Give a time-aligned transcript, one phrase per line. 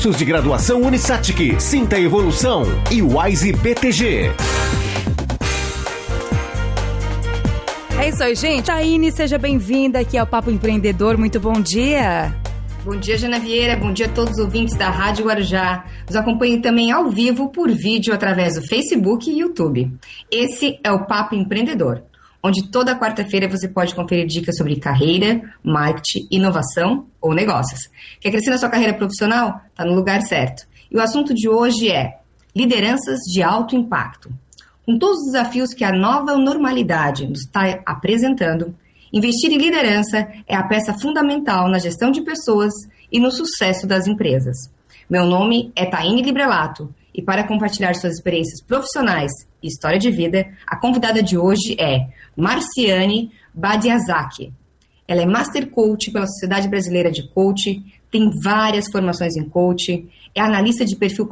[0.00, 4.30] cursos de graduação Unisatic, Sinta Evolução e Wise BTG.
[7.98, 8.64] É isso aí, gente.
[8.64, 11.18] Taine, seja bem-vinda aqui ao Papo Empreendedor.
[11.18, 12.34] Muito bom dia.
[12.82, 13.76] Bom dia, Jana Vieira.
[13.76, 15.84] Bom dia a todos os ouvintes da Rádio Guarujá.
[16.06, 19.92] Nos acompanhem também ao vivo por vídeo através do Facebook e YouTube.
[20.30, 22.04] Esse é o Papo Empreendedor,
[22.42, 27.80] onde toda quarta-feira você pode conferir dicas sobre carreira, marketing, inovação ou negócios.
[28.20, 29.60] Quer crescer na sua carreira profissional?
[29.70, 30.66] Está no lugar certo.
[30.90, 32.18] E o assunto de hoje é
[32.54, 34.30] lideranças de alto impacto.
[34.84, 38.74] Com todos os desafios que a nova normalidade nos está apresentando,
[39.12, 42.72] investir em liderança é a peça fundamental na gestão de pessoas
[43.12, 44.56] e no sucesso das empresas.
[45.08, 49.30] Meu nome é Taine Librelato e para compartilhar suas experiências profissionais
[49.62, 54.52] e história de vida, a convidada de hoje é Marciane Badiazaki.
[55.06, 60.40] Ela é Master Coach pela Sociedade Brasileira de Coach, tem várias formações em coach, é
[60.40, 61.28] analista de perfil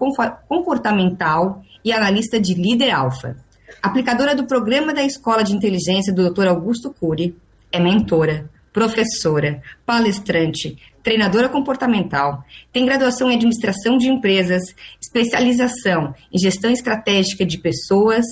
[0.49, 3.37] comportamental e analista de líder alfa.
[3.83, 6.49] Aplicadora do programa da Escola de Inteligência do Dr.
[6.49, 7.37] Augusto Cury,
[7.71, 10.77] é mentora, professora, palestrante,
[11.09, 14.61] treinadora comportamental, tem graduação em administração de empresas,
[15.01, 18.27] especialização em gestão estratégica de pessoas,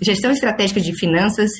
[0.00, 1.50] gestão estratégica de finanças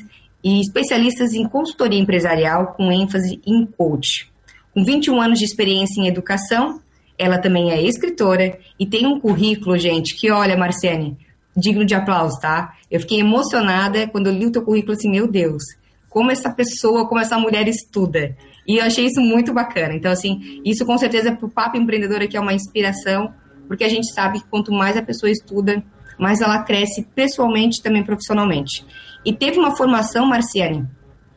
[0.43, 4.33] e especialistas em consultoria empresarial com ênfase em coach.
[4.73, 6.81] Com 21 anos de experiência em educação,
[7.19, 11.19] ela também é escritora e tem um currículo, gente, que olha, Marciane,
[11.55, 12.73] digno de aplauso, tá?
[12.91, 15.63] Eu fiquei emocionada quando eu li o teu currículo assim, meu Deus,
[16.09, 18.35] como essa pessoa, como essa mulher estuda.
[18.67, 19.95] E eu achei isso muito bacana.
[19.95, 23.33] Então, assim, isso com certeza para o Papo Empreendedor aqui é uma inspiração,
[23.69, 25.83] porque a gente sabe que quanto mais a pessoa estuda,
[26.19, 28.85] mais ela cresce pessoalmente e também profissionalmente.
[29.25, 30.87] E teve uma formação, Marciane,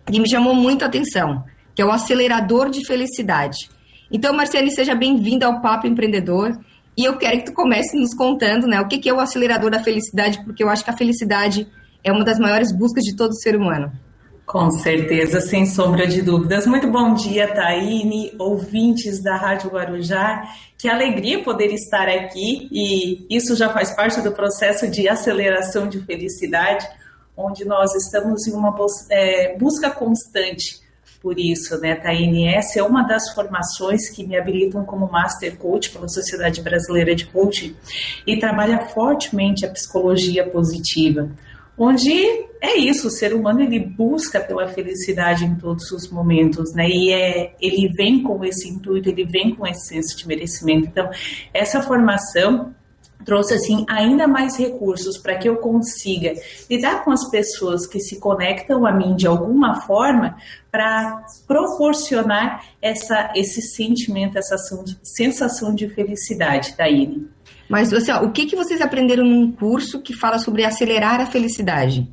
[0.05, 1.43] que me chamou muito a atenção,
[1.75, 3.69] que é o acelerador de felicidade.
[4.11, 6.57] Então, Marciane, seja bem-vinda ao Papo Empreendedor.
[6.95, 9.83] E eu quero que tu comece nos contando, né, o que é o acelerador da
[9.83, 11.67] felicidade, porque eu acho que a felicidade
[12.03, 13.91] é uma das maiores buscas de todo ser humano.
[14.47, 16.65] Com certeza, sem sombra de dúvidas.
[16.65, 20.41] Muito bom dia, Taine, ouvintes da Rádio Guarujá.
[20.77, 25.99] Que alegria poder estar aqui e isso já faz parte do processo de aceleração de
[25.99, 26.87] felicidade,
[27.35, 28.73] onde nós estamos em uma
[29.11, 30.79] é, busca constante
[31.21, 32.47] por isso, né, Taine?
[32.47, 37.25] Essa é uma das formações que me habilitam como Master Coach pela Sociedade Brasileira de
[37.25, 37.75] Coaching
[38.25, 41.29] e trabalha fortemente a psicologia positiva,
[41.77, 42.11] onde
[42.61, 46.87] é isso, o ser humano ele busca pela felicidade em todos os momentos, né?
[46.89, 50.87] E é, ele vem com esse intuito, ele vem com esse senso de merecimento.
[50.87, 51.09] Então,
[51.53, 52.73] essa formação
[53.25, 56.33] trouxe assim ainda mais recursos para que eu consiga
[56.69, 60.37] lidar com as pessoas que se conectam a mim de alguma forma
[60.71, 64.57] para proporcionar essa, esse sentimento, essa
[65.03, 67.27] sensação de felicidade, Taine.
[67.69, 71.25] Mas assim, ó, o que, que vocês aprenderam num curso que fala sobre acelerar a
[71.25, 72.07] felicidade?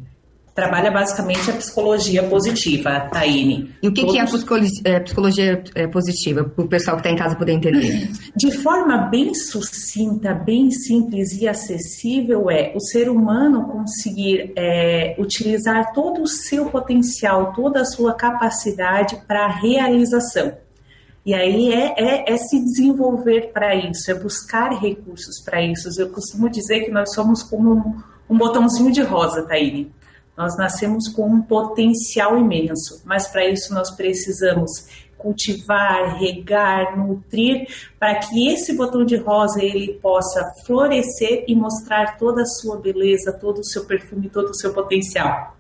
[0.54, 3.75] trabalha basicamente a psicologia positiva, Taine.
[3.82, 4.12] E o que, Todos...
[4.12, 7.34] que é a psicologia, é, psicologia é, positiva, para o pessoal que está em casa
[7.34, 8.09] poder entender?
[8.37, 15.93] De forma bem sucinta, bem simples e acessível, é o ser humano conseguir é, utilizar
[15.93, 20.63] todo o seu potencial, toda a sua capacidade para a realização.
[21.25, 25.89] E aí é, é, é se desenvolver para isso, é buscar recursos para isso.
[25.99, 29.91] Eu costumo dizer que nós somos como um, um botãozinho de rosa, Taine.
[30.37, 34.87] Nós nascemos com um potencial imenso, mas para isso nós precisamos
[35.17, 37.67] cultivar, regar, nutrir,
[37.99, 43.32] para que esse botão de rosa ele possa florescer e mostrar toda a sua beleza,
[43.32, 45.56] todo o seu perfume, todo o seu potencial.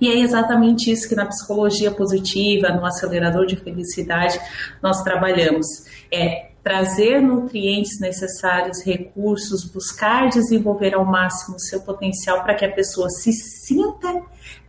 [0.00, 4.38] E é exatamente isso que na psicologia positiva, no acelerador de felicidade,
[4.82, 5.66] nós trabalhamos.
[6.12, 12.72] É trazer nutrientes necessários, recursos, buscar desenvolver ao máximo o seu potencial para que a
[12.72, 14.22] pessoa se sinta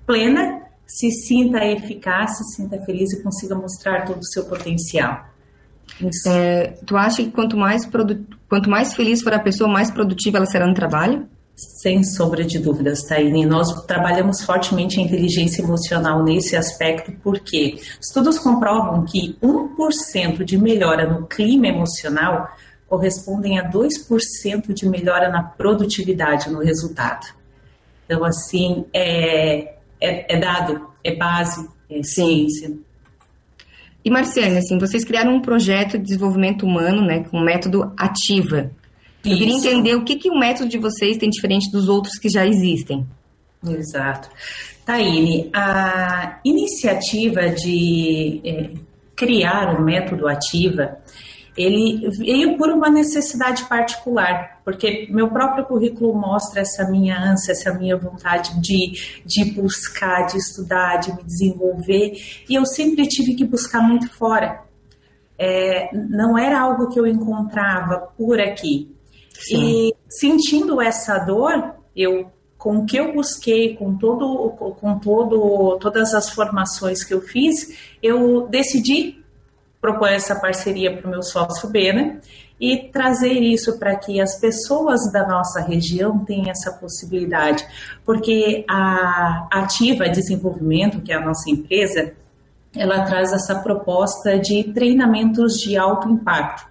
[0.05, 5.25] plena, se sinta eficaz, se sinta feliz e consiga mostrar todo o seu potencial.
[6.27, 7.89] É, tu acha que quanto mais,
[8.47, 11.27] quanto mais feliz for a pessoa, mais produtiva ela será no trabalho?
[11.57, 13.43] Sem sombra de dúvidas, Taine.
[13.43, 21.11] Nós trabalhamos fortemente a inteligência emocional nesse aspecto, porque estudos comprovam que 1% de melhora
[21.11, 22.47] no clima emocional
[22.87, 27.25] correspondem a 2% de melhora na produtividade, no resultado.
[28.05, 32.71] Então, assim, é, é, é dado, é base, é ciência.
[34.05, 38.69] E Marciane, assim, vocês criaram um projeto de desenvolvimento humano, né, com o método Ativa.
[39.23, 39.39] Eu Isso.
[39.39, 42.45] queria entender o que, que o método de vocês tem diferente dos outros que já
[42.45, 43.05] existem.
[43.67, 44.29] Exato.
[44.85, 48.69] Taine, a iniciativa de é,
[49.15, 50.97] criar o método Ativa,
[51.57, 57.73] ele veio por uma necessidade particular, porque meu próprio currículo mostra essa minha ânsia, essa
[57.73, 62.13] minha vontade de, de buscar, de estudar, de me desenvolver,
[62.47, 64.61] e eu sempre tive que buscar muito fora.
[65.39, 68.95] É, não era algo que eu encontrava por aqui.
[69.39, 69.89] Sim.
[69.89, 76.13] E sentindo essa dor, eu com o que eu busquei, com todo, com todo, todas
[76.13, 79.23] as formações que eu fiz, eu decidi
[79.79, 82.19] propor essa parceria para o meu sócio Bena
[82.59, 87.65] e trazer isso para que as pessoas da nossa região tenham essa possibilidade,
[88.03, 92.13] porque a Ativa Desenvolvimento, que é a nossa empresa,
[92.75, 96.66] ela traz essa proposta de treinamentos de alto impacto,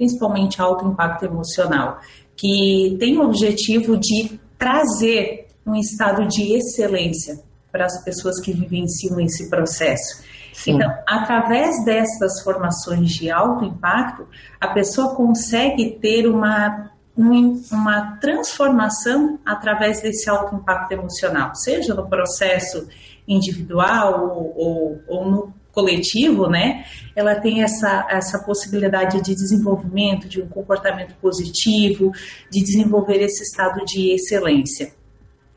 [0.00, 1.98] principalmente alto impacto emocional,
[2.34, 7.38] que tem o objetivo de trazer um estado de excelência
[7.70, 10.22] para as pessoas que vivenciam esse processo.
[10.54, 10.76] Sim.
[10.76, 14.26] Então, através dessas formações de alto impacto,
[14.58, 22.88] a pessoa consegue ter uma, uma transformação através desse alto impacto emocional, seja no processo
[23.28, 26.84] individual ou, ou, ou no coletivo, né?
[27.14, 32.12] Ela tem essa, essa possibilidade de desenvolvimento de um comportamento positivo,
[32.50, 34.92] de desenvolver esse estado de excelência.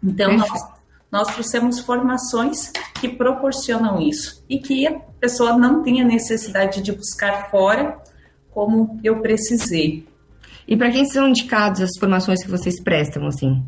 [0.03, 0.61] Então, nós,
[1.11, 7.49] nós trouxemos formações que proporcionam isso e que a pessoa não tenha necessidade de buscar
[7.49, 7.97] fora
[8.51, 10.07] como eu precisei.
[10.67, 13.63] E para quem são indicados as formações que vocês prestam, assim?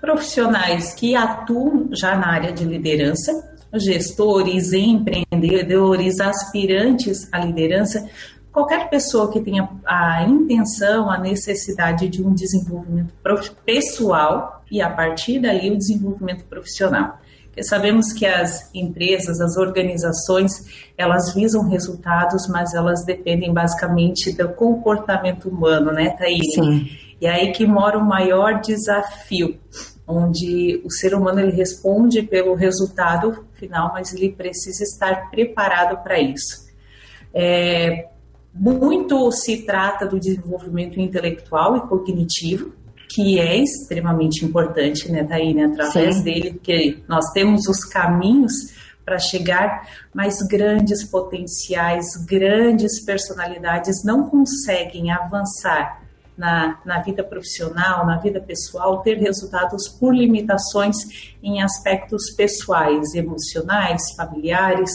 [0.00, 8.08] Profissionais que atuam já na área de liderança, gestores, empreendedores, aspirantes à liderança,
[8.52, 13.12] qualquer pessoa que tenha a intenção, a necessidade de um desenvolvimento
[13.64, 17.18] pessoal e a partir dali o desenvolvimento profissional.
[17.46, 20.52] Porque sabemos que as empresas, as organizações,
[20.96, 26.54] elas visam resultados, mas elas dependem basicamente do comportamento humano, né, Thaís?
[26.54, 26.88] Sim.
[27.20, 29.58] E aí que mora o maior desafio,
[30.10, 36.18] onde o ser humano ele responde pelo resultado final, mas ele precisa estar preparado para
[36.20, 36.68] isso.
[37.32, 38.08] É,
[38.52, 42.72] muito se trata do desenvolvimento intelectual e cognitivo,
[43.08, 45.64] que é extremamente importante, né, Taíne?
[45.64, 46.22] Através Sim.
[46.22, 48.52] dele, que nós temos os caminhos
[49.04, 56.00] para chegar, mas grandes potenciais, grandes personalidades não conseguem avançar
[56.40, 60.96] na, na vida profissional, na vida pessoal, ter resultados por limitações
[61.42, 64.90] em aspectos pessoais, emocionais, familiares.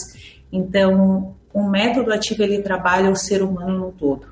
[0.52, 4.26] Então, o método ativo ele trabalha o ser humano no todo.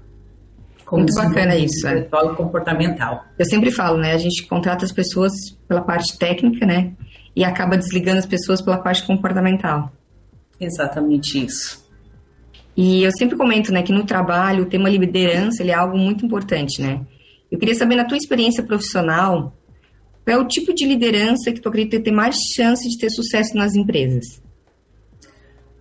[0.90, 1.86] Muito bacana isso.
[1.86, 2.02] É.
[2.36, 3.24] Comportamental.
[3.38, 4.12] Eu sempre falo, né?
[4.12, 5.32] A gente contrata as pessoas
[5.68, 6.92] pela parte técnica, né?
[7.34, 9.92] E acaba desligando as pessoas pela parte comportamental.
[10.60, 11.83] Exatamente isso.
[12.76, 16.24] E eu sempre comento, né, que no trabalho o tema liderança ele é algo muito
[16.26, 17.00] importante, né?
[17.50, 19.54] Eu queria saber na tua experiência profissional,
[20.24, 23.56] qual é o tipo de liderança que tu acredita ter mais chance de ter sucesso
[23.56, 24.42] nas empresas?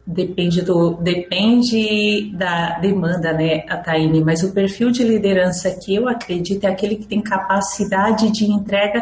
[0.05, 6.09] Depende do depende da demanda, né, a Taine, mas o perfil de liderança que eu
[6.09, 9.01] acredito é aquele que tem capacidade de entrega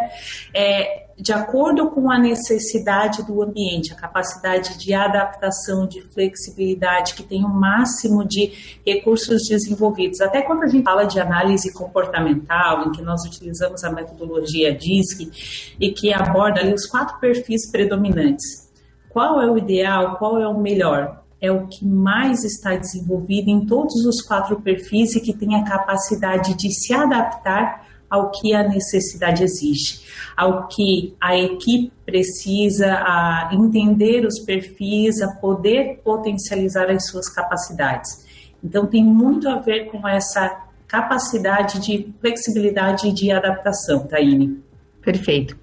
[0.53, 7.23] é, de acordo com a necessidade do ambiente, a capacidade de adaptação, de flexibilidade, que
[7.23, 10.19] tem o um máximo de recursos desenvolvidos.
[10.21, 15.75] Até quando a gente fala de análise comportamental, em que nós utilizamos a metodologia DISC
[15.79, 18.71] e que aborda ali os quatro perfis predominantes
[19.11, 20.15] qual é o ideal?
[20.15, 21.21] Qual é o melhor?
[21.41, 25.65] É o que mais está desenvolvido em todos os quatro perfis e que tem a
[25.65, 30.01] capacidade de se adaptar ao que a necessidade exige,
[30.35, 38.27] ao que a equipe precisa, a entender os perfis, a poder potencializar as suas capacidades.
[38.61, 44.59] Então, tem muito a ver com essa capacidade de flexibilidade e de adaptação, Taine.
[45.01, 45.57] Perfeito.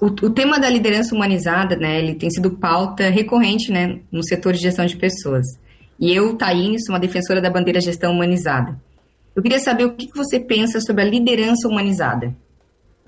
[0.00, 4.52] O, o, tema da liderança humanizada, né, ele tem sido pauta recorrente, né, no setor
[4.52, 5.46] de gestão de pessoas.
[5.98, 8.76] E eu, Taine, sou uma defensora da bandeira gestão humanizada.
[9.34, 12.34] Eu queria saber o que você pensa sobre a liderança humanizada.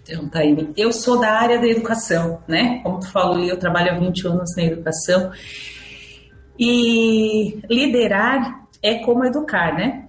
[0.03, 2.81] Então, Taine, eu sou da área da educação, né?
[2.83, 5.33] Como tu falou, eu trabalho há 20 anos na educação.
[6.59, 10.06] E liderar é como educar, né?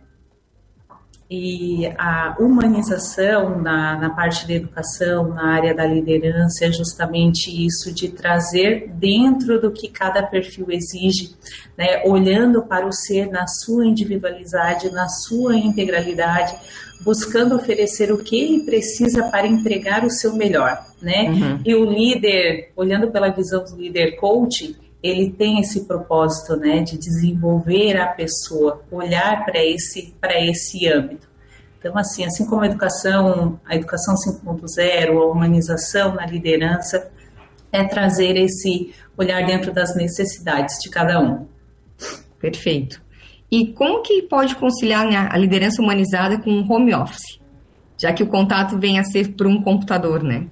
[1.29, 7.93] E a humanização na, na parte da educação, na área da liderança, é justamente isso
[7.93, 11.35] de trazer dentro do que cada perfil exige,
[11.77, 16.55] né, olhando para o ser na sua individualidade, na sua integralidade,
[17.01, 21.29] buscando oferecer o que ele precisa para entregar o seu melhor, né?
[21.29, 21.61] Uhum.
[21.63, 26.97] E o líder, olhando pela visão do líder coach, ele tem esse propósito, né, de
[26.97, 31.27] desenvolver a pessoa, olhar para esse para esse âmbito.
[31.79, 37.09] Então, assim, assim como a educação, a educação 5.0, a humanização na liderança,
[37.71, 41.47] é trazer esse olhar dentro das necessidades de cada um.
[42.39, 43.01] Perfeito.
[43.49, 47.39] E como que pode conciliar né, a liderança humanizada com o home office?
[47.97, 50.47] Já que o contato vem a ser por um computador, né?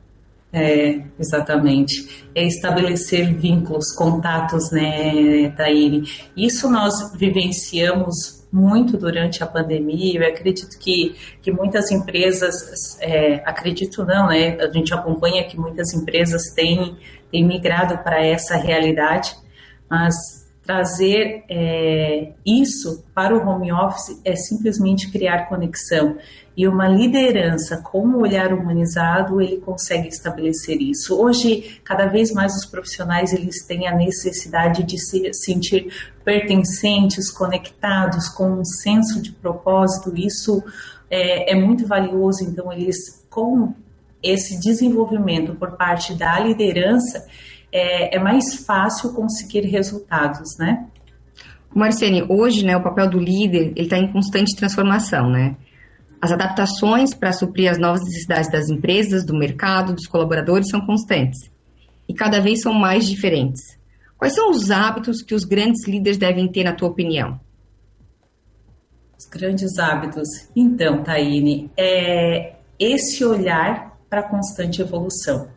[0.57, 2.25] É, exatamente.
[2.33, 6.03] É estabelecer vínculos, contatos, né, Taíne?
[6.35, 10.17] Isso nós vivenciamos muito durante a pandemia.
[10.17, 14.57] Eu acredito que, que muitas empresas, é, acredito não, né?
[14.61, 16.95] A gente acompanha que muitas empresas têm,
[17.29, 19.35] têm migrado para essa realidade,
[19.89, 26.17] mas trazer é, isso para o home office é simplesmente criar conexão.
[26.57, 31.19] E uma liderança com um olhar humanizado, ele consegue estabelecer isso.
[31.19, 35.93] Hoje, cada vez mais os profissionais eles têm a necessidade de se sentir
[36.23, 40.13] pertencentes, conectados, com um senso de propósito.
[40.15, 40.63] Isso
[41.09, 42.43] é, é muito valioso.
[42.43, 43.73] Então, eles com
[44.23, 47.27] esse desenvolvimento por parte da liderança,
[47.75, 50.87] é, é mais fácil conseguir resultados, né?
[51.73, 55.57] Marcene, hoje, né, o papel do líder, ele está em constante transformação, né?
[56.21, 61.51] As adaptações para suprir as novas necessidades das empresas, do mercado, dos colaboradores são constantes
[62.07, 63.77] e cada vez são mais diferentes.
[64.17, 67.37] Quais são os hábitos que os grandes líderes devem ter, na tua opinião?
[69.19, 70.29] Os grandes hábitos.
[70.55, 75.49] Então, Taine, é esse olhar para a constante evolução.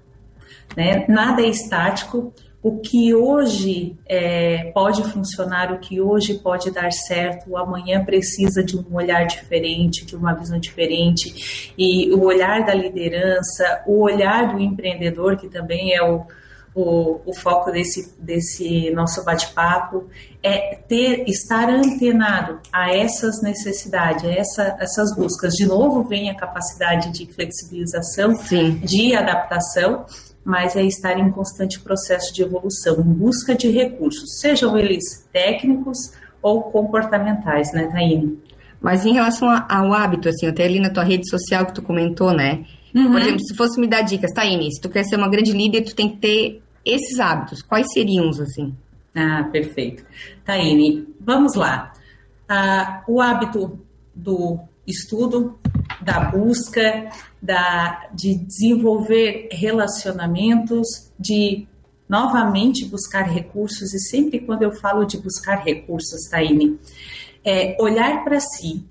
[0.77, 1.05] Né?
[1.09, 2.33] Nada é estático.
[2.61, 8.77] O que hoje é, pode funcionar, o que hoje pode dar certo, amanhã precisa de
[8.77, 11.73] um olhar diferente, de uma visão diferente.
[11.79, 16.27] E o olhar da liderança, o olhar do empreendedor, que também é o,
[16.75, 20.09] o, o, foco desse, desse nosso bate-papo
[20.43, 25.55] é ter, estar antenado a essas necessidades, a essa, essas buscas.
[25.55, 28.79] De novo, vem a capacidade de flexibilização, Sim.
[28.79, 30.07] de adaptação,
[30.49, 35.99] mas é estar em constante processo de evolução, em busca de recursos, sejam eles técnicos
[36.41, 38.39] ou comportamentais, né, Taine?
[38.81, 42.33] Mas em relação ao hábito, assim, até ali na tua rede social que tu comentou,
[42.33, 42.65] né?
[42.95, 43.13] Uhum.
[43.13, 45.83] Por exemplo, se fosse me dar dicas, Taine, se tu quer ser uma grande líder,
[45.83, 47.61] tu tem que ter esses hábitos.
[47.61, 48.75] Quais seriam os, assim?
[49.15, 50.03] Ah, perfeito.
[50.47, 51.93] Taine, vamos lá.
[52.49, 53.79] Ah, o hábito
[54.15, 55.58] do estudo,
[56.01, 57.11] da busca,
[57.41, 61.67] da, de desenvolver relacionamentos, de
[62.09, 66.79] novamente buscar recursos, e sempre quando eu falo de buscar recursos, Taine,
[67.45, 68.85] é olhar para si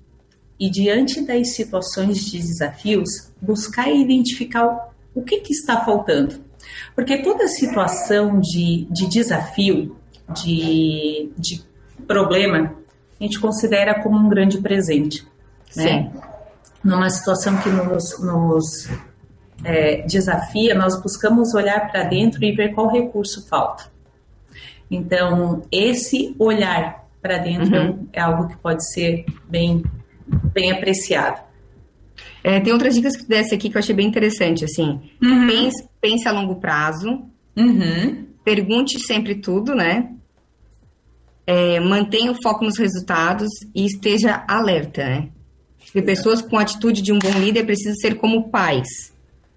[0.58, 6.40] e diante das situações de desafios, buscar identificar o que, que está faltando.
[6.94, 9.96] Porque toda situação de, de desafio,
[10.34, 11.62] de, de
[12.06, 12.74] problema,
[13.20, 15.26] a gente considera como um grande presente.
[15.76, 16.10] Né?
[16.12, 16.27] Sim
[16.88, 18.88] numa situação que nos, nos
[19.62, 23.84] é, desafia, nós buscamos olhar para dentro e ver qual recurso falta.
[24.90, 28.08] Então, esse olhar para dentro uhum.
[28.10, 29.84] é algo que pode ser bem,
[30.26, 31.42] bem apreciado.
[32.42, 34.98] É, tem outras dicas que tu desse aqui que eu achei bem interessante, assim.
[35.22, 35.46] Uhum.
[35.46, 37.22] Pense, pense a longo prazo.
[37.54, 38.26] Uhum.
[38.42, 40.10] Pergunte sempre tudo, né?
[41.46, 45.28] É, mantenha o foco nos resultados e esteja alerta, né?
[45.88, 49.12] Porque pessoas com atitude de um bom líder precisam ser como pais,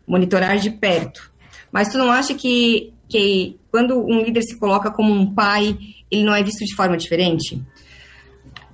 [0.08, 1.32] monitorar de perto.
[1.72, 5.78] Mas tu não acha que, que quando um líder se coloca como um pai,
[6.10, 7.62] ele não é visto de forma diferente?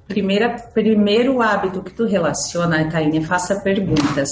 [0.08, 4.30] Primeira, primeiro hábito que tu relaciona, Taine, faça perguntas.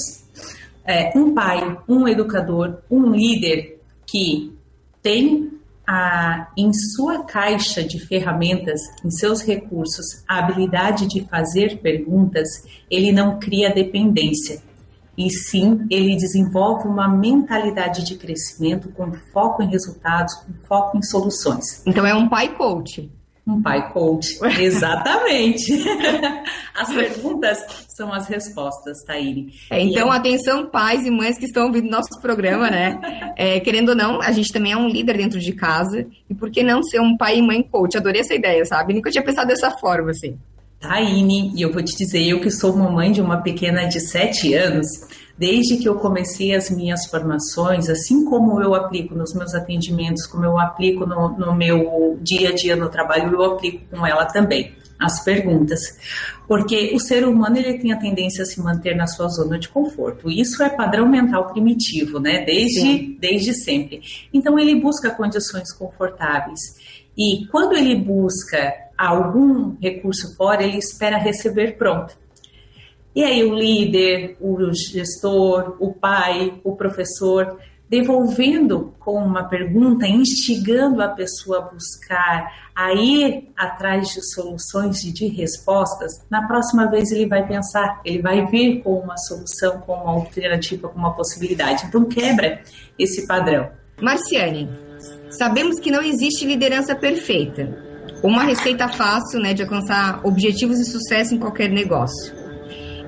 [0.86, 4.54] É, um pai, um educador, um líder que
[5.02, 5.55] tem
[5.88, 12.48] a, em sua caixa de ferramentas, em seus recursos, a habilidade de fazer perguntas,
[12.90, 14.62] ele não cria dependência.
[15.18, 21.04] E sim, ele desenvolve uma mentalidade de crescimento com foco em resultados, com foco em
[21.04, 21.82] soluções.
[21.86, 23.10] Então é um pai coach.
[23.48, 25.72] Um pai coach, exatamente.
[26.74, 27.60] as perguntas
[27.96, 29.54] são as respostas, Taíri.
[29.70, 33.00] É, então, atenção, pais e mães que estão ouvindo nosso programa, né?
[33.38, 36.08] É, querendo ou não, a gente também é um líder dentro de casa.
[36.28, 37.96] E por que não ser um pai e mãe coach?
[37.96, 38.96] Adorei essa ideia, sabe?
[38.96, 40.36] Nunca tinha pensado dessa forma, assim.
[40.80, 44.54] Taine, e eu vou te dizer, eu que sou mamãe de uma pequena de 7
[44.56, 44.88] anos,
[45.38, 50.46] desde que eu comecei as minhas formações, assim como eu aplico nos meus atendimentos, como
[50.46, 54.74] eu aplico no, no meu dia a dia no trabalho, eu aplico com ela também
[54.98, 55.98] as perguntas,
[56.48, 59.68] porque o ser humano ele tem a tendência a se manter na sua zona de
[59.68, 60.30] conforto.
[60.30, 62.46] Isso é padrão mental primitivo, né?
[62.46, 64.02] Desde, desde sempre.
[64.34, 66.60] Então ele busca condições confortáveis.
[67.18, 72.18] E quando ele busca algum recurso fora, ele espera receber pronto.
[73.16, 77.58] E aí o líder, o gestor, o pai, o professor
[77.88, 85.12] devolvendo com uma pergunta, instigando a pessoa a buscar, a ir atrás de soluções e
[85.12, 89.94] de respostas, na próxima vez ele vai pensar, ele vai vir com uma solução, com
[89.94, 91.86] uma alternativa, com uma possibilidade.
[91.86, 92.62] Então quebra
[92.98, 93.70] esse padrão.
[94.02, 94.68] Marciane,
[95.30, 97.86] sabemos que não existe liderança perfeita,
[98.24, 102.45] uma receita fácil né, de alcançar objetivos de sucesso em qualquer negócio.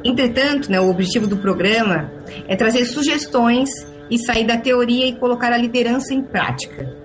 [0.08, 2.10] Entretanto, né, o objetivo do programa
[2.48, 3.70] é trazer sugestões
[4.10, 6.96] e sair da teoria e colocar a liderança em prática.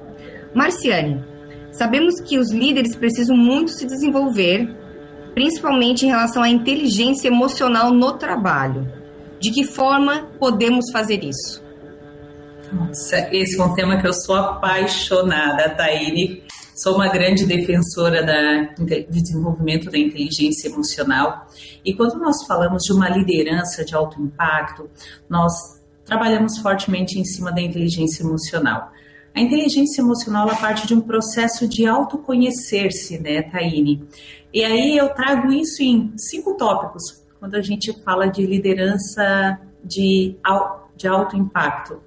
[0.54, 1.20] Marciane,
[1.72, 4.72] sabemos que os líderes precisam muito se desenvolver,
[5.34, 8.86] principalmente em relação à inteligência emocional no trabalho.
[9.40, 11.60] De que forma podemos fazer isso?
[12.72, 16.44] Nossa, esse é um tema que eu sou apaixonada, Taine.
[16.82, 21.48] Sou uma grande defensora da, de desenvolvimento da inteligência emocional.
[21.84, 24.90] E quando nós falamos de uma liderança de alto impacto,
[25.28, 25.52] nós
[26.04, 28.90] trabalhamos fortemente em cima da inteligência emocional.
[29.32, 34.02] A inteligência emocional ela parte de um processo de autoconhecer-se, né, Taine?
[34.52, 40.34] E aí eu trago isso em cinco tópicos, quando a gente fala de liderança de,
[40.96, 42.00] de alto impacto.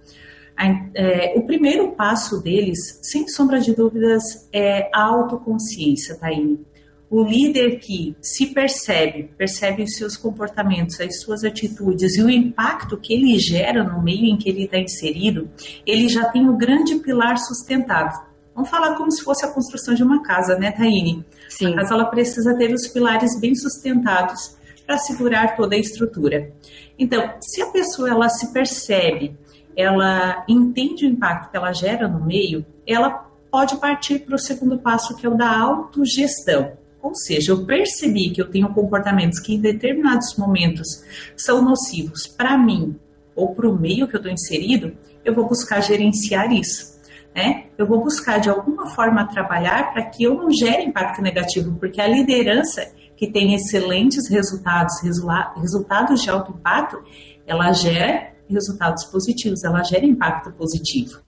[0.57, 6.65] É, o primeiro passo deles, sem sombra de dúvidas, é a autoconsciência, Taine
[7.09, 12.97] o líder que se percebe, percebe os seus comportamentos, as suas atitudes e o impacto
[12.97, 15.49] que ele gera no meio em que ele está inserido,
[15.85, 18.25] ele já tem o grande pilar sustentado.
[18.53, 21.25] Vamos falar como se fosse a construção de uma casa, né, Taine?
[21.49, 21.73] Sim.
[21.73, 26.51] A casa ela precisa ter os pilares bem sustentados para segurar toda a estrutura.
[26.97, 29.37] Então, se a pessoa ela se percebe,
[29.75, 33.09] ela entende o impacto que ela gera no meio, ela
[33.51, 36.73] pode partir para o segundo passo, que é o da autogestão.
[37.01, 41.03] Ou seja, eu percebi que eu tenho comportamentos que em determinados momentos
[41.37, 42.95] são nocivos para mim
[43.35, 46.95] ou para o meio que eu estou inserido, eu vou buscar gerenciar isso.
[47.35, 47.65] Né?
[47.77, 51.99] Eu vou buscar de alguma forma trabalhar para que eu não gere impacto negativo, porque
[51.99, 57.01] a liderança que tem excelentes resultados, resultados de alto impacto,
[57.45, 61.19] ela gera resultados positivos, ela gera impacto positivo.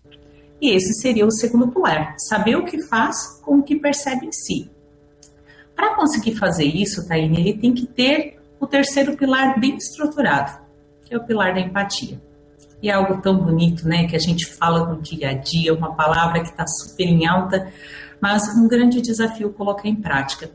[0.61, 4.31] E esse seria o segundo pilar: saber o que faz com o que percebe em
[4.31, 4.69] si.
[5.75, 10.59] Para conseguir fazer isso, Taine, ele tem que ter o terceiro pilar bem estruturado,
[11.05, 12.19] que é o pilar da empatia.
[12.81, 15.95] E é algo tão bonito, né, que a gente fala no dia a dia, uma
[15.95, 17.71] palavra que está super em alta,
[18.19, 20.49] mas um grande desafio colocar em prática.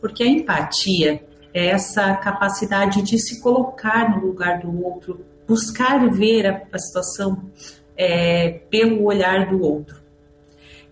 [0.00, 1.22] Porque a empatia
[1.52, 7.50] é essa capacidade de se colocar no lugar do outro, buscar ver a, a situação
[7.96, 10.02] é, pelo olhar do outro.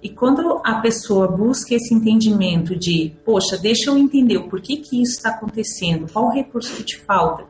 [0.03, 5.03] E quando a pessoa busca esse entendimento de, poxa, deixa eu entender o porquê que
[5.03, 7.45] isso está acontecendo, qual o recurso que te falta,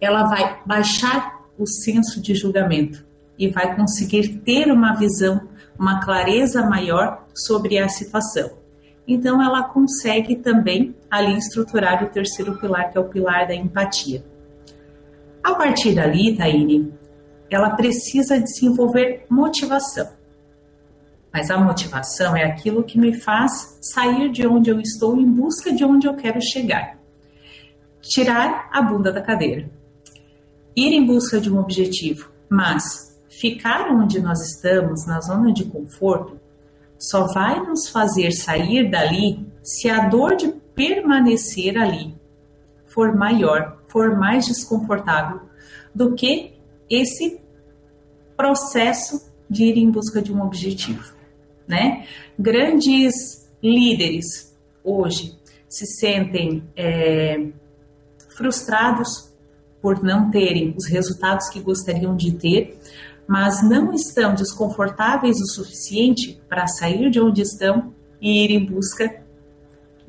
[0.00, 3.04] ela vai baixar o senso de julgamento
[3.38, 5.40] e vai conseguir ter uma visão,
[5.78, 8.50] uma clareza maior sobre a situação.
[9.06, 14.22] Então, ela consegue também ali estruturar o terceiro pilar, que é o pilar da empatia.
[15.42, 16.92] A partir dali, Taine,
[17.50, 20.08] ela precisa desenvolver motivação.
[21.32, 25.72] Mas a motivação é aquilo que me faz sair de onde eu estou em busca
[25.72, 26.98] de onde eu quero chegar.
[28.00, 29.70] Tirar a bunda da cadeira.
[30.74, 36.40] Ir em busca de um objetivo, mas ficar onde nós estamos, na zona de conforto,
[36.98, 42.16] só vai nos fazer sair dali se a dor de permanecer ali
[42.86, 45.40] for maior, for mais desconfortável
[45.94, 46.52] do que
[46.88, 47.40] esse
[48.36, 51.18] processo de ir em busca de um objetivo
[51.68, 52.06] né?
[52.38, 57.48] Grandes líderes hoje se sentem é,
[58.30, 59.30] frustrados
[59.82, 62.78] por não terem os resultados que gostariam de ter,
[63.28, 69.22] mas não estão desconfortáveis o suficiente para sair de onde estão e ir em busca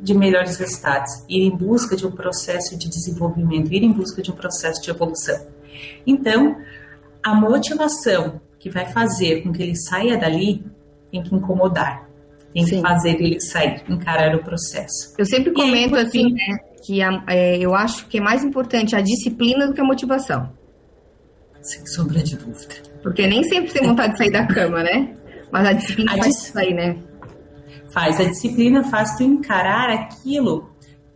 [0.01, 4.31] de melhores resultados, ir em busca de um processo de desenvolvimento, ir em busca de
[4.31, 5.37] um processo de evolução.
[6.07, 6.57] Então,
[7.21, 10.63] a motivação que vai fazer com que ele saia dali
[11.11, 12.07] tem que incomodar.
[12.53, 12.77] Tem Sim.
[12.77, 15.13] que fazer ele sair, encarar o processo.
[15.17, 16.57] Eu sempre comento aí, assim, né?
[16.85, 20.51] que a, é, eu acho que é mais importante a disciplina do que a motivação.
[21.61, 22.75] Sem sombra de dúvida.
[23.03, 25.13] Porque nem sempre tem vontade de sair da cama, né?
[25.51, 26.47] Mas a disciplina a faz dis...
[26.47, 26.97] sair, né?
[27.91, 28.19] Faz.
[28.19, 30.69] A disciplina faz tu encarar aquilo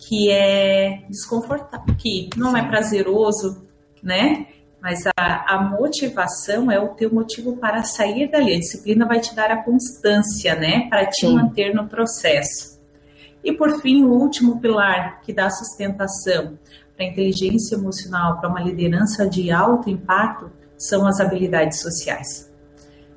[0.07, 3.61] que é desconfortável, que não é prazeroso,
[4.01, 4.47] né?
[4.81, 8.55] Mas a, a, motivação é o teu motivo para sair dali.
[8.55, 10.89] A disciplina vai te dar a constância, né?
[10.89, 11.35] Para te Sim.
[11.35, 12.81] manter no processo.
[13.41, 16.57] E por fim, o último pilar que dá sustentação
[16.95, 22.51] para a inteligência emocional, para uma liderança de alto impacto, são as habilidades sociais.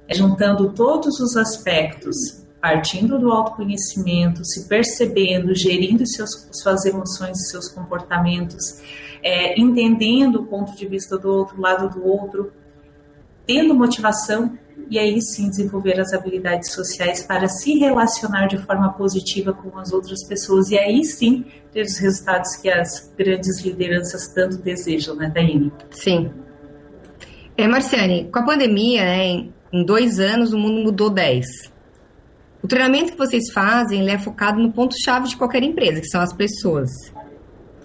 [0.09, 7.69] É juntando todos os aspectos, partindo do autoconhecimento, se percebendo, gerindo seus, suas emoções seus
[7.69, 8.83] comportamentos,
[9.23, 12.53] é, entendendo o ponto de vista do outro lado do outro,
[13.47, 14.59] tendo motivação
[14.91, 19.93] e aí sim desenvolver as habilidades sociais para se relacionar de forma positiva com as
[19.93, 25.31] outras pessoas e aí sim ter os resultados que as grandes lideranças tanto desejam, né,
[25.33, 25.73] Taine?
[25.93, 26.33] Sim.
[27.57, 31.76] É, Marciane, com a pandemia, né, em dois anos o mundo mudou dez.
[32.67, 36.33] O treinamento que vocês fazem é focado no ponto-chave de qualquer empresa, que são as
[36.33, 36.91] pessoas.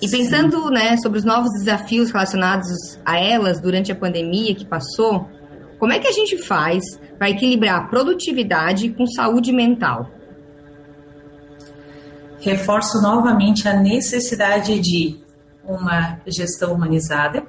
[0.02, 5.30] E pensando né, sobre os novos desafios relacionados a elas durante a pandemia que passou,
[5.78, 6.84] como é que a gente faz
[7.16, 10.10] para equilibrar produtividade com saúde mental?
[12.40, 15.20] Reforço novamente a necessidade de
[15.64, 17.46] uma gestão humanizada,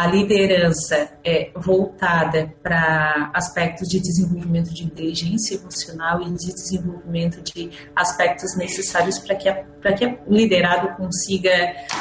[0.00, 7.70] a liderança é voltada para aspectos de desenvolvimento de inteligência emocional e de desenvolvimento de
[7.94, 11.50] aspectos necessários para que, para que o liderado consiga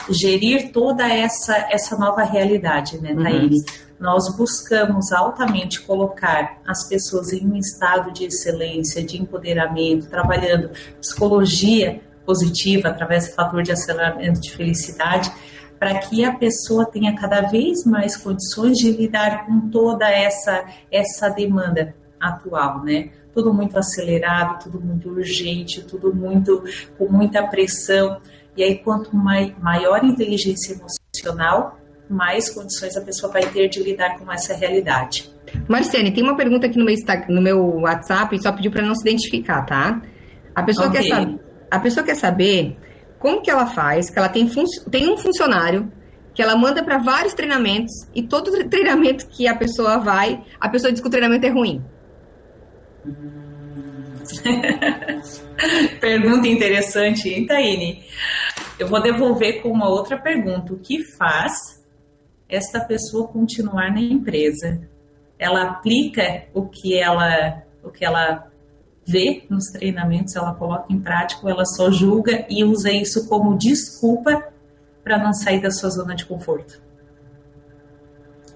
[0.10, 3.52] gerir toda essa, essa nova realidade, né, Thaís?
[3.52, 3.90] Uhum.
[4.00, 10.70] Nós buscamos altamente colocar as pessoas em um estado de excelência, de empoderamento, trabalhando
[11.02, 15.30] psicologia positiva através do fator de aceleramento de felicidade
[15.80, 21.30] para que a pessoa tenha cada vez mais condições de lidar com toda essa essa
[21.30, 23.10] demanda atual, né?
[23.34, 26.64] Tudo muito acelerado, tudo muito urgente, tudo muito
[26.98, 28.20] com muita pressão.
[28.58, 34.18] E aí quanto mai, maior inteligência emocional, mais condições a pessoa vai ter de lidar
[34.20, 35.30] com essa realidade.
[35.68, 36.96] Marciane, tem uma pergunta aqui no meu,
[37.30, 40.02] no meu WhatsApp, só pediu para não se identificar, tá?
[40.54, 41.04] A pessoa, okay.
[41.04, 41.40] quer,
[41.72, 42.76] a pessoa quer saber
[43.20, 44.50] como que ela faz, que ela tem,
[44.90, 45.92] tem um funcionário
[46.34, 50.92] que ela manda para vários treinamentos e todo treinamento que a pessoa vai, a pessoa
[50.92, 51.84] diz que o treinamento é ruim.
[56.00, 58.04] pergunta interessante, hein, Taine?
[58.78, 60.74] Eu vou devolver com uma outra pergunta.
[60.74, 61.84] O que faz
[62.48, 64.88] esta pessoa continuar na empresa?
[65.38, 68.49] Ela aplica o que ela, o que ela
[69.10, 73.58] vê nos treinamentos, ela coloca em prática, ou ela só julga e usa isso como
[73.58, 74.44] desculpa
[75.04, 76.82] para não sair da sua zona de conforto.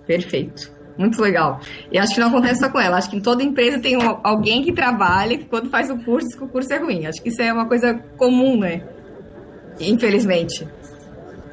[0.05, 0.71] Perfeito.
[0.97, 1.59] Muito legal.
[1.91, 2.97] E acho que não acontece só com ela.
[2.97, 6.43] Acho que em toda empresa tem alguém que trabalha que quando faz o curso, que
[6.43, 7.07] o curso é ruim.
[7.07, 8.83] Acho que isso é uma coisa comum, né?
[9.79, 10.67] Infelizmente.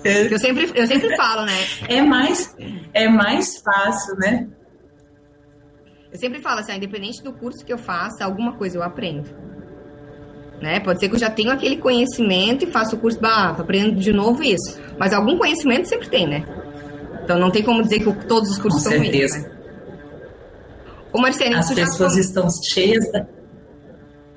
[0.04, 0.32] É.
[0.32, 1.56] Eu sempre, eu sempre falo, né?
[1.88, 2.54] É mais,
[2.92, 4.46] é mais fácil, né?
[6.12, 9.28] Eu sempre falo assim, independente do curso que eu faça, alguma coisa eu aprendo.
[10.60, 10.80] Né?
[10.80, 14.12] Pode ser que eu já tenha aquele conhecimento e faço o curso, bah, aprendo de
[14.12, 14.78] novo isso.
[14.98, 16.44] Mas algum conhecimento sempre tem, né?
[17.22, 19.38] Então não tem como dizer que todos os cursos Com são certeza.
[19.38, 19.48] ruins.
[19.48, 19.56] Né?
[21.12, 22.20] Ô, Marcelo, As pessoas já...
[22.20, 23.26] estão cheias da...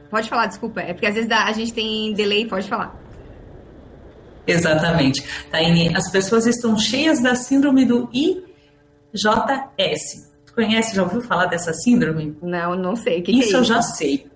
[0.09, 0.81] Pode falar, desculpa.
[0.81, 2.95] É porque às vezes a gente tem delay, pode falar.
[4.45, 5.23] Exatamente.
[5.49, 12.35] Taine, as pessoas estão cheias da síndrome do IJS conhece, já ouviu falar dessa síndrome?
[12.41, 13.21] Não, não sei.
[13.21, 14.27] Que isso, que é eu já sei.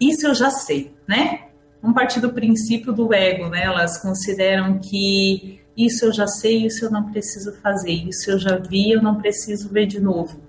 [0.00, 1.46] Isso eu já sei, né?
[1.82, 3.64] Um partir do princípio do ego, né?
[3.64, 8.56] Elas consideram que isso eu já sei, isso eu não preciso fazer, isso eu já
[8.56, 10.40] vi, eu não preciso ver de novo.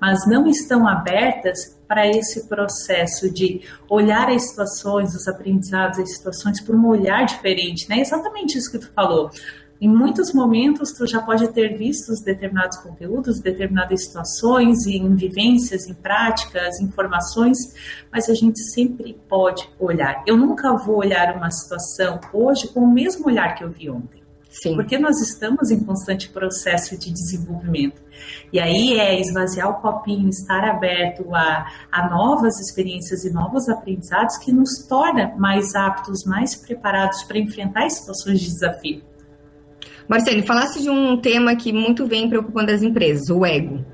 [0.00, 6.60] Mas não estão abertas para esse processo de olhar as situações, os aprendizados, as situações
[6.60, 8.00] por um olhar diferente, né?
[8.00, 9.30] Exatamente isso que tu falou.
[9.82, 15.94] Em muitos momentos, tu já pode ter visto determinados conteúdos, determinadas situações, em vivências, em
[15.94, 17.58] práticas, informações,
[18.08, 20.22] mas a gente sempre pode olhar.
[20.24, 24.22] Eu nunca vou olhar uma situação hoje com o mesmo olhar que eu vi ontem.
[24.48, 24.76] Sim.
[24.76, 28.00] Porque nós estamos em constante processo de desenvolvimento.
[28.52, 34.36] E aí é esvaziar o copinho, estar aberto a, a novas experiências e novos aprendizados
[34.36, 39.11] que nos torna mais aptos, mais preparados para enfrentar situações de desafio.
[40.08, 43.84] Marcelo, falasse de um tema que muito vem preocupando as empresas, o ego.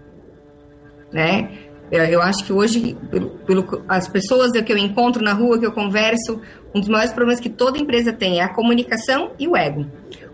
[1.13, 1.51] Né?
[1.91, 5.67] Eu, eu acho que hoje, pelo, pelo, as pessoas que eu encontro na rua, que
[5.67, 6.41] eu converso,
[6.75, 9.87] Um dos maiores problemas que toda empresa tem é a comunicação e o ego.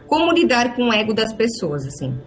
[0.06, 2.18] Como lidar com o ego das pessoas, assim?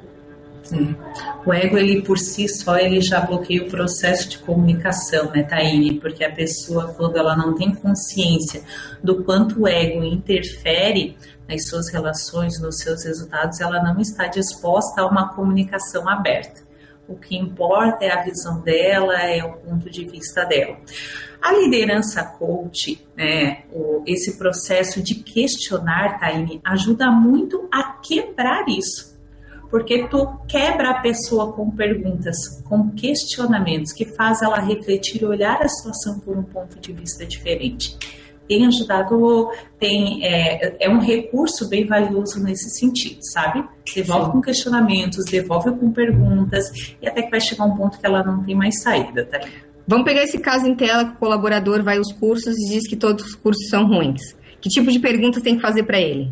[1.46, 6.00] O ego, ele por si só, ele já bloqueia o processo de comunicação, né, Taine?
[6.00, 8.62] Porque a pessoa, quando ela não tem consciência
[9.02, 11.16] do quanto o ego interfere
[11.48, 16.66] nas suas relações, nos seus resultados, ela não está disposta a uma comunicação aberta.
[17.08, 20.78] O que importa é a visão dela, é o ponto de vista dela.
[21.42, 23.64] A liderança coach, né,
[24.06, 29.18] esse processo de questionar, Taine, ajuda muito a quebrar isso
[29.70, 35.62] porque tu quebra a pessoa com perguntas, com questionamentos que faz ela refletir e olhar
[35.62, 37.98] a situação por um ponto de vista diferente.
[38.48, 43.64] Tem ajudado, tem é, é um recurso bem valioso nesse sentido, sabe?
[43.94, 44.32] Devolve Sim.
[44.32, 48.44] com questionamentos, devolve com perguntas e até que vai chegar um ponto que ela não
[48.44, 49.40] tem mais saída, tá?
[49.88, 52.96] Vamos pegar esse caso em tela que o colaborador vai aos cursos e diz que
[52.96, 54.36] todos os cursos são ruins.
[54.60, 56.32] Que tipo de perguntas tem que fazer para ele?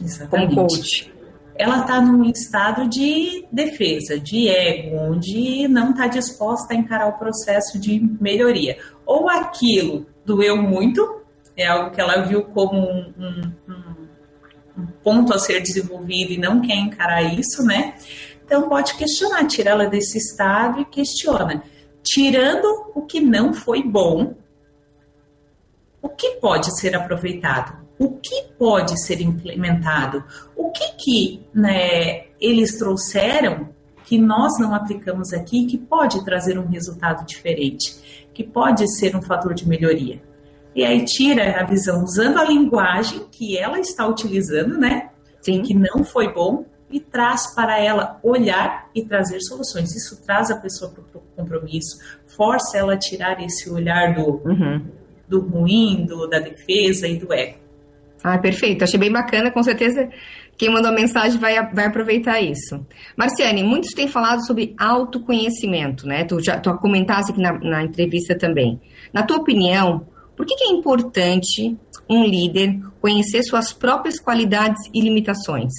[0.00, 0.54] Exatamente.
[0.54, 1.12] Como coach
[1.54, 7.18] ela está num estado de defesa, de ego, onde não está disposta a encarar o
[7.18, 8.76] processo de melhoria.
[9.04, 11.21] Ou aquilo doeu muito,
[11.56, 14.06] é algo que ela viu como um, um,
[14.78, 17.94] um ponto a ser desenvolvido e não quer encarar isso, né?
[18.44, 21.62] Então pode questionar, tira ela desse estado e questiona.
[22.02, 24.34] Tirando o que não foi bom,
[26.00, 27.82] o que pode ser aproveitado?
[28.02, 30.24] o que pode ser implementado,
[30.56, 33.68] o que, que né, eles trouxeram
[34.04, 39.22] que nós não aplicamos aqui, que pode trazer um resultado diferente, que pode ser um
[39.22, 40.20] fator de melhoria.
[40.74, 45.10] E aí tira a visão usando a linguagem que ela está utilizando, né?
[45.40, 45.62] Sim.
[45.62, 49.96] Que não foi bom, e traz para ela olhar e trazer soluções.
[49.96, 51.98] Isso traz a pessoa para o compromisso,
[52.36, 54.84] força ela a tirar esse olhar do, uhum.
[55.26, 57.62] do ruim, do, da defesa e do ego.
[58.22, 58.84] Ah, perfeito.
[58.84, 59.50] Achei bem bacana.
[59.50, 60.08] Com certeza
[60.56, 62.86] quem mandou a mensagem vai, vai aproveitar isso.
[63.16, 66.24] Marciane, muitos têm falado sobre autoconhecimento, né?
[66.24, 68.80] Tu já tu comentaste aqui na, na entrevista também.
[69.12, 71.76] Na tua opinião, por que, que é importante
[72.08, 75.72] um líder conhecer suas próprias qualidades e limitações?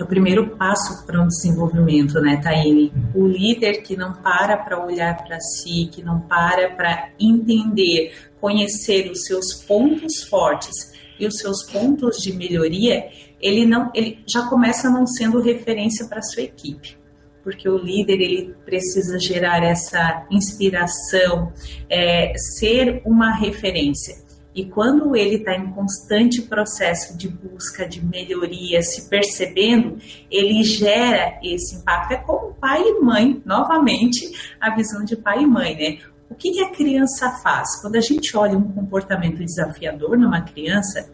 [0.00, 2.90] É o primeiro passo para um desenvolvimento, né, Taine?
[3.14, 9.10] O líder que não para para olhar para si, que não para para entender, conhecer
[9.10, 14.88] os seus pontos fortes e os seus pontos de melhoria, ele não, ele já começa
[14.88, 16.96] não sendo referência para sua equipe,
[17.42, 21.52] porque o líder ele precisa gerar essa inspiração,
[21.88, 24.16] é, ser uma referência.
[24.54, 29.98] E quando ele está em constante processo de busca, de melhoria, se percebendo,
[30.30, 32.12] ele gera esse impacto.
[32.12, 35.98] É como pai e mãe, novamente, a visão de pai e mãe, né?
[36.28, 37.80] O que, que a criança faz?
[37.80, 41.10] Quando a gente olha um comportamento desafiador numa criança,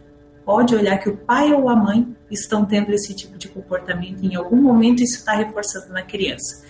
[0.47, 4.33] pode olhar que o pai ou a mãe estão tendo esse tipo de comportamento em
[4.33, 6.63] algum momento isso está reforçando na criança.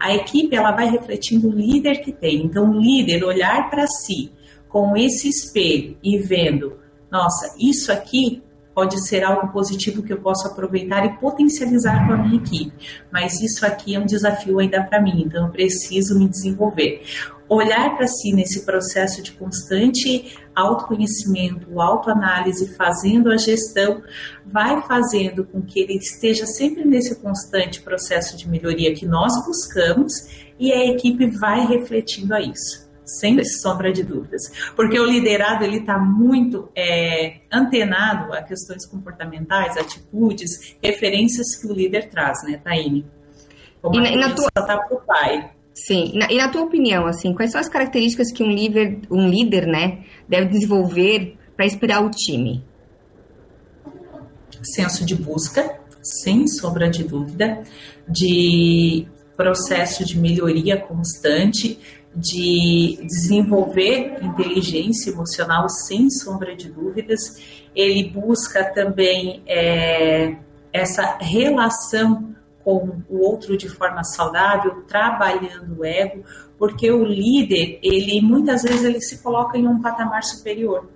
[0.00, 2.46] A equipe ela vai refletindo o líder que tem.
[2.46, 4.32] Então, o líder olhar para si
[4.66, 6.78] com esse espelho e vendo,
[7.10, 8.42] nossa, isso aqui
[8.74, 12.72] pode ser algo positivo que eu posso aproveitar e potencializar com a minha equipe.
[13.12, 17.02] Mas isso aqui é um desafio ainda para mim, então eu preciso me desenvolver.
[17.48, 24.02] Olhar para si nesse processo de constante autoconhecimento, autoanálise, fazendo a gestão,
[24.44, 30.12] vai fazendo com que ele esteja sempre nesse constante processo de melhoria que nós buscamos
[30.58, 34.42] e a equipe vai refletindo a isso sem sombra de dúvidas,
[34.76, 41.72] porque o liderado ele está muito é, antenado a questões comportamentais, atitudes, referências que o
[41.72, 43.06] líder traz, né, Taine?
[43.80, 45.50] Como e na, na tua tá para o pai.
[45.86, 49.00] Sim, e na, e na, tua opinião, assim, quais são as características que um líder,
[49.10, 52.64] um líder, né, deve desenvolver para inspirar o time?
[54.60, 57.62] Senso de busca, sem sombra de dúvida,
[58.08, 61.78] de processo de melhoria constante,
[62.14, 67.20] de desenvolver inteligência emocional, sem sombra de dúvidas.
[67.72, 70.34] Ele busca também é,
[70.72, 72.34] essa relação
[72.76, 76.22] com o outro de forma saudável, trabalhando o ego,
[76.58, 80.86] porque o líder, ele muitas vezes ele se coloca em um patamar superior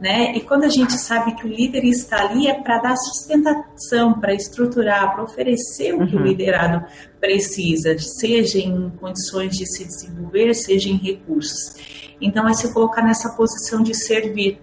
[0.00, 0.36] né?
[0.36, 4.34] E quando a gente sabe que o líder está ali é para dar sustentação, para
[4.34, 6.22] estruturar, para oferecer o que uhum.
[6.22, 6.84] o liderado
[7.20, 12.14] precisa, seja em condições de se desenvolver, seja em recursos.
[12.20, 14.60] Então é se colocar nessa posição de servir.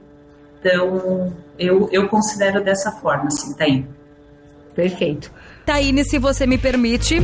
[0.60, 3.86] Então eu, eu considero dessa forma, assim, tá aí.
[4.76, 5.32] Perfeito.
[5.66, 7.18] Taine, se você me permite,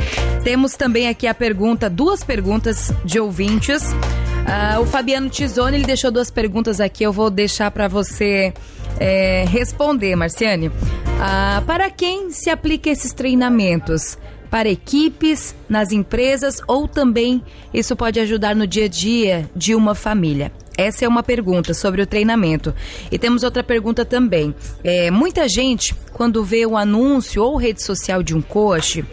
[0.43, 3.83] temos também aqui a pergunta, duas perguntas de ouvintes.
[3.83, 8.53] Uh, o Fabiano Tizoni, ele deixou duas perguntas aqui, eu vou deixar para você
[8.99, 10.67] é, responder, Marciane.
[10.67, 14.17] Uh, para quem se aplica esses treinamentos?
[14.49, 19.93] Para equipes, nas empresas ou também isso pode ajudar no dia a dia de uma
[19.93, 20.51] família?
[20.77, 22.73] Essa é uma pergunta sobre o treinamento.
[23.11, 24.53] E temos outra pergunta também.
[24.83, 29.05] É, muita gente, quando vê o anúncio ou rede social de um coach,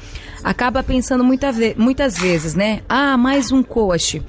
[0.42, 2.80] acaba pensando muita ve muitas vezes, né?
[2.88, 4.22] Ah, mais um coach.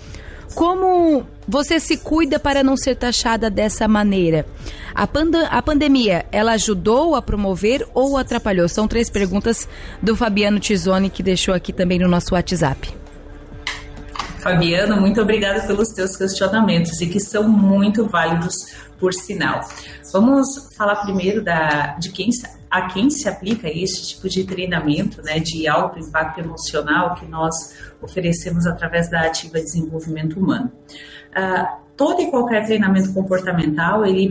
[0.54, 4.46] Como você se cuida para não ser taxada dessa maneira?
[4.94, 8.68] A, pand a pandemia, ela ajudou a promover ou atrapalhou?
[8.68, 9.68] São três perguntas
[10.02, 12.94] do Fabiano Tizoni que deixou aqui também no nosso WhatsApp.
[14.40, 18.54] Fabiano, muito obrigada pelos teus questionamentos e que são muito válidos,
[19.00, 19.68] por sinal.
[20.14, 22.30] Vamos falar primeiro da, de quem,
[22.76, 27.54] a quem se aplica esse tipo de treinamento né, de alto impacto emocional que nós
[28.02, 30.70] oferecemos através da Ativa Desenvolvimento Humano.
[31.32, 34.30] Uh, todo e qualquer treinamento comportamental, ele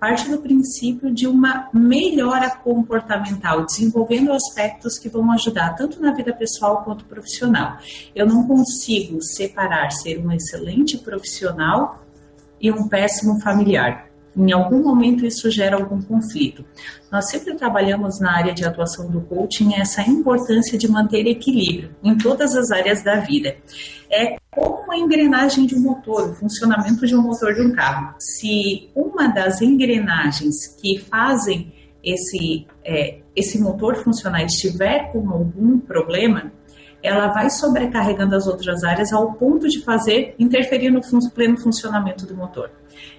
[0.00, 6.32] parte do princípio de uma melhora comportamental, desenvolvendo aspectos que vão ajudar tanto na vida
[6.32, 7.76] pessoal quanto profissional.
[8.14, 12.02] Eu não consigo separar ser um excelente profissional
[12.58, 14.11] e um péssimo familiar.
[14.36, 16.64] Em algum momento isso gera algum conflito.
[17.10, 22.16] Nós sempre trabalhamos na área de atuação do coaching essa importância de manter equilíbrio em
[22.16, 23.56] todas as áreas da vida.
[24.10, 28.14] É como a engrenagem de um motor, o funcionamento de um motor de um carro.
[28.18, 36.52] Se uma das engrenagens que fazem esse, é, esse motor funcionar estiver com algum problema,
[37.02, 42.34] ela vai sobrecarregando as outras áreas ao ponto de fazer interferir no pleno funcionamento do
[42.34, 42.70] motor.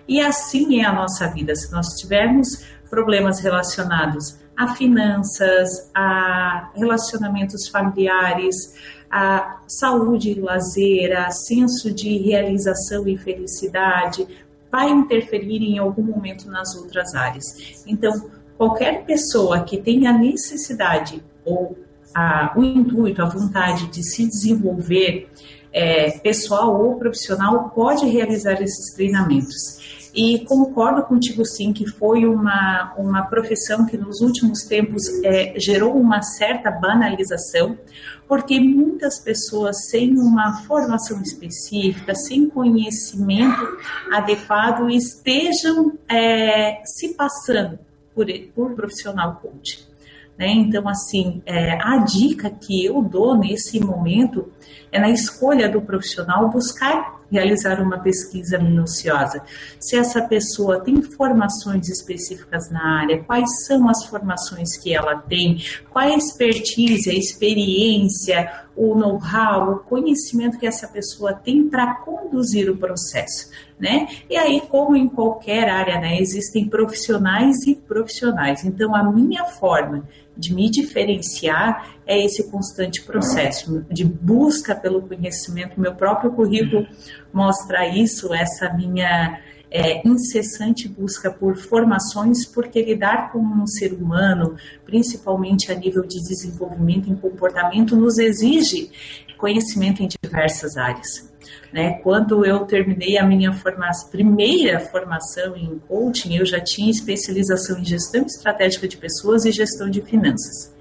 [0.08, 1.56] E assim é a nossa vida.
[1.56, 8.76] Se nós tivermos problemas relacionados a finanças, a relacionamentos familiares,
[9.10, 14.28] a saúde lazer, a senso de realização e felicidade,
[14.72, 17.84] vai interferir em algum momento nas outras áreas.
[17.86, 21.78] Então, qualquer pessoa que tenha necessidade ou
[22.14, 25.30] a, o intuito, a vontade de se desenvolver
[25.74, 29.82] é, pessoal ou profissional pode realizar esses treinamentos.
[30.16, 36.00] E concordo contigo sim que foi uma, uma profissão que nos últimos tempos é, gerou
[36.00, 37.76] uma certa banalização,
[38.28, 43.68] porque muitas pessoas sem uma formação específica, sem conhecimento
[44.12, 47.80] adequado, estejam é, se passando
[48.14, 49.84] por, por profissional coach.
[50.38, 50.52] Né?
[50.52, 54.52] Então, assim, é, a dica que eu dou nesse momento
[54.94, 59.42] é na escolha do profissional buscar realizar uma pesquisa minuciosa.
[59.80, 65.58] Se essa pessoa tem formações específicas na área, quais são as formações que ela tem,
[65.90, 72.70] qual a expertise, a experiência, o know-how, o conhecimento que essa pessoa tem para conduzir
[72.70, 74.08] o processo, né?
[74.30, 78.64] E aí, como em qualquer área, né, existem profissionais e profissionais.
[78.64, 85.80] Então, a minha forma de me diferenciar é esse constante processo de busca pelo conhecimento.
[85.80, 86.88] Meu próprio currículo
[87.32, 89.40] mostra isso, essa minha
[89.74, 94.56] é, incessante busca por formações, porque lidar com um ser humano,
[94.86, 98.92] principalmente a nível de desenvolvimento em comportamento, nos exige
[99.36, 101.30] conhecimento em diversas áreas.
[101.74, 101.94] Né?
[102.04, 103.52] Quando eu terminei a minha
[104.12, 109.90] primeira formação em coaching, eu já tinha especialização em gestão estratégica de pessoas e gestão
[109.90, 110.73] de finanças.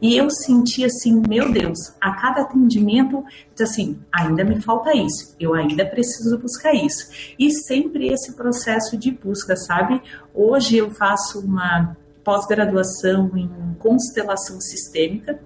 [0.00, 3.24] E eu senti assim, meu Deus, a cada atendimento,
[3.60, 7.34] assim, ainda me falta isso, eu ainda preciso buscar isso.
[7.38, 10.02] E sempre esse processo de busca, sabe?
[10.34, 13.48] Hoje eu faço uma pós-graduação em
[13.78, 15.40] constelação sistêmica,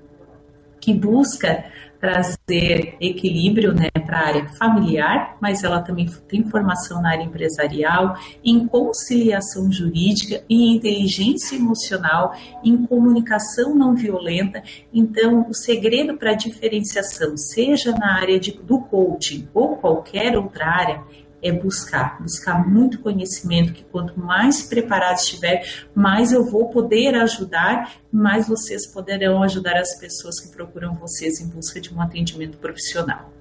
[0.81, 1.65] que busca
[2.07, 8.17] trazer equilíbrio né, para a área familiar, mas ela também tem formação na área empresarial,
[8.45, 14.63] em conciliação jurídica, em inteligência emocional, em comunicação não violenta.
[14.95, 20.65] Então, o segredo para a diferenciação, seja na área de, do coaching ou qualquer outra
[20.65, 21.03] área,
[21.43, 25.63] é buscar, buscar muito conhecimento, que quanto mais preparado estiver,
[25.95, 31.49] mais eu vou poder ajudar, mais vocês poderão ajudar as pessoas que procuram vocês em
[31.49, 33.33] busca de um atendimento profissional.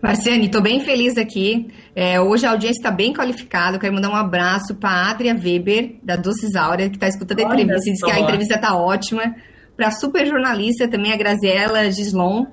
[0.00, 1.68] Marciane, estou bem feliz aqui.
[1.94, 3.78] É, hoje a audiência está bem qualificada.
[3.78, 7.42] quero mandar um abraço para a Adria Weber, da Doces Áurea, que está escutando a
[7.44, 7.90] entrevista.
[7.90, 9.34] Diz que a entrevista está ótima.
[9.74, 12.46] Para a super jornalista também, a Graziela Gislon,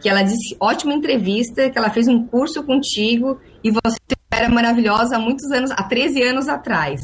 [0.00, 3.98] que ela disse ótima entrevista, que ela fez um curso contigo e você
[4.30, 7.00] era maravilhosa há muitos anos, há 13 anos atrás.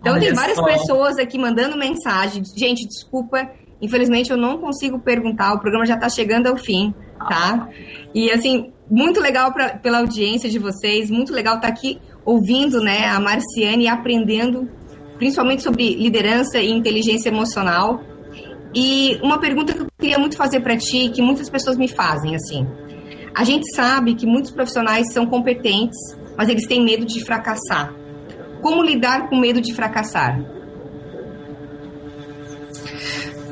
[0.00, 0.64] Então Olha tem várias só.
[0.64, 2.42] pessoas aqui mandando mensagem.
[2.56, 3.50] Gente, desculpa,
[3.80, 6.94] infelizmente eu não consigo perguntar, o programa já está chegando ao fim.
[7.18, 7.68] tá?
[8.14, 12.80] E assim, muito legal pra, pela audiência de vocês, muito legal estar tá aqui ouvindo,
[12.80, 14.68] né, a Marciane e aprendendo,
[15.16, 18.00] principalmente sobre liderança e inteligência emocional.
[18.74, 22.36] E uma pergunta que eu queria muito fazer para ti, que muitas pessoas me fazem,
[22.36, 22.66] assim.
[23.38, 25.96] A gente sabe que muitos profissionais são competentes,
[26.36, 27.94] mas eles têm medo de fracassar.
[28.60, 30.44] Como lidar com medo de fracassar?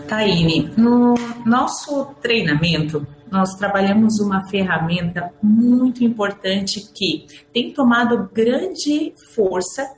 [0.08, 1.14] Taine, no
[1.44, 9.88] nosso treinamento, nós trabalhamos uma ferramenta muito importante que tem tomado grande força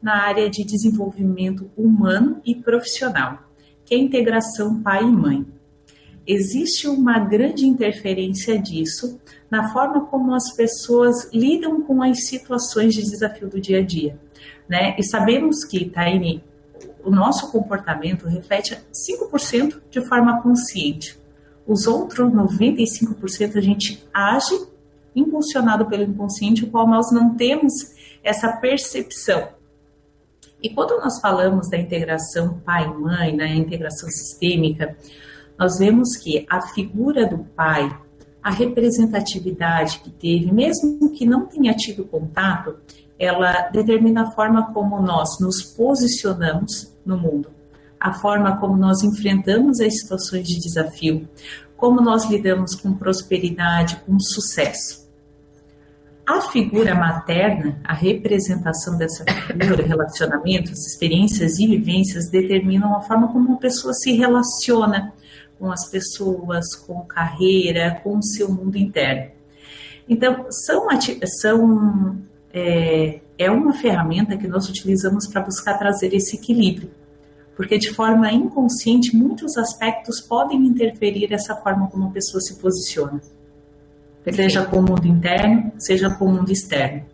[0.00, 3.40] na área de desenvolvimento humano e profissional,
[3.84, 5.44] que é a integração pai e mãe.
[6.26, 9.18] Existe uma grande interferência disso
[9.50, 14.18] na forma como as pessoas lidam com as situações de desafio do dia a dia.
[14.68, 14.94] Né?
[14.98, 16.42] E sabemos que, Taine,
[17.04, 21.18] o nosso comportamento reflete 5% de forma consciente.
[21.66, 24.66] Os outros 95% a gente age
[25.14, 27.72] impulsionado pelo inconsciente, o qual nós não temos
[28.22, 29.48] essa percepção.
[30.62, 34.96] E quando nós falamos da integração pai-mãe, da integração sistêmica,
[35.62, 37.96] nós vemos que a figura do pai,
[38.42, 42.74] a representatividade que teve, mesmo que não tenha tido contato,
[43.16, 47.48] ela determina a forma como nós nos posicionamos no mundo,
[48.00, 51.28] a forma como nós enfrentamos as situações de desafio,
[51.76, 55.08] como nós lidamos com prosperidade, com sucesso.
[56.26, 63.50] A figura materna, a representação dessa figura, relacionamentos, experiências e vivências determinam a forma como
[63.50, 65.12] uma pessoa se relaciona
[65.62, 69.30] com as pessoas, com carreira, com o seu mundo interno.
[70.08, 70.88] Então, são,
[71.40, 72.18] são
[72.52, 76.90] é, é uma ferramenta que nós utilizamos para buscar trazer esse equilíbrio,
[77.54, 83.22] porque de forma inconsciente muitos aspectos podem interferir essa forma como a pessoa se posiciona,
[84.24, 84.50] Perfeito.
[84.50, 87.04] seja com o mundo interno, seja com o mundo externo.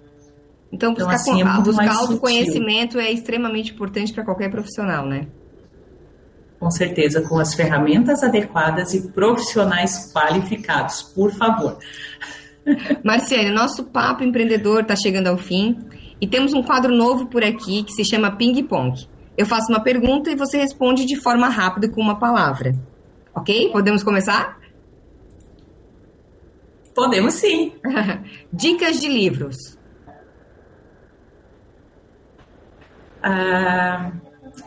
[0.72, 5.26] Então, buscar, então, assim, é buscar autoconhecimento é extremamente importante para qualquer profissional, né?
[6.58, 11.78] Com certeza, com as ferramentas adequadas e profissionais qualificados, por favor.
[13.04, 15.78] Marciane, nosso papo empreendedor está chegando ao fim
[16.20, 19.08] e temos um quadro novo por aqui que se chama Ping Pong.
[19.36, 22.74] Eu faço uma pergunta e você responde de forma rápida com uma palavra.
[23.32, 23.70] Ok?
[23.70, 24.58] Podemos começar?
[26.92, 27.72] Podemos sim.
[28.52, 29.78] Dicas de livros.
[33.22, 34.10] Ah,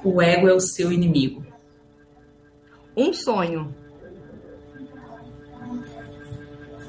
[0.03, 1.50] o ego é o seu inimigo.
[2.95, 3.73] Um sonho.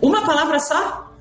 [0.00, 1.12] Uma palavra só?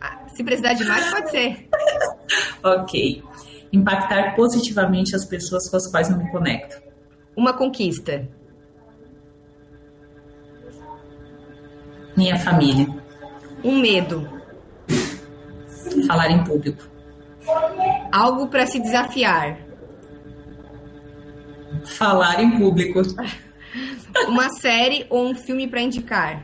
[0.00, 1.68] Ah, se precisar de mais, pode ser.
[2.62, 3.24] ok.
[3.72, 6.80] Impactar positivamente as pessoas com as quais não me conecto.
[7.36, 8.28] Uma conquista.
[12.16, 12.86] Minha família.
[13.64, 14.28] Um medo.
[16.06, 16.88] Falar em público.
[18.12, 19.58] Algo para se desafiar.
[21.84, 23.00] Falar em público.
[24.28, 26.42] Uma série ou um filme para indicar.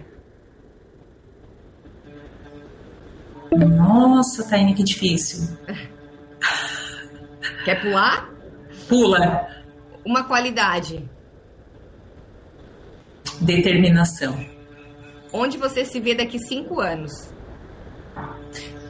[3.52, 5.56] Nossa, Taine, que difícil.
[7.64, 8.28] Quer pular?
[8.88, 9.48] Pula.
[10.04, 11.08] Uma qualidade.
[13.40, 14.38] Determinação.
[15.32, 17.32] Onde você se vê daqui cinco anos?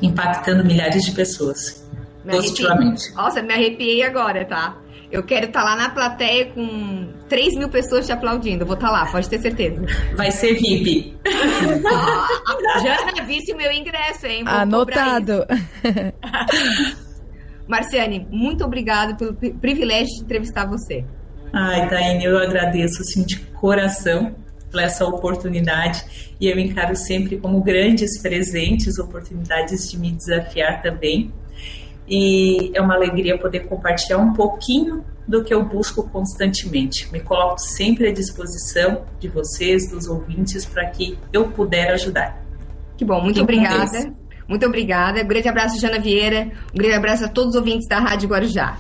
[0.03, 1.89] Impactando milhares de pessoas.
[2.25, 3.05] Me positivamente.
[3.07, 3.15] Arrepiei.
[3.15, 4.77] Nossa, me arrepiei agora, tá?
[5.11, 8.63] Eu quero estar tá lá na plateia com 3 mil pessoas te aplaudindo.
[8.63, 9.85] Eu vou estar tá lá, pode ter certeza.
[10.15, 11.17] Vai ser VIP.
[11.87, 14.45] Ah, já visse o meu ingresso, hein?
[14.45, 15.47] Vou Anotado.
[17.69, 21.05] Marciane, muito obrigada pelo privilégio de entrevistar você.
[21.53, 24.37] Ai, Taine, eu agradeço assim, de coração
[24.71, 31.33] por essa oportunidade e eu encaro sempre como grandes presentes, oportunidades de me desafiar também
[32.09, 37.11] e é uma alegria poder compartilhar um pouquinho do que eu busco constantemente.
[37.13, 42.41] Me coloco sempre à disposição de vocês, dos ouvintes, para que eu puder ajudar.
[42.97, 44.15] Que bom, muito obrigada.
[44.49, 45.23] Muito obrigada.
[45.23, 46.53] Um grande abraço, Jana Vieira.
[46.73, 48.79] Um grande abraço a todos os ouvintes da Rádio Guarujá.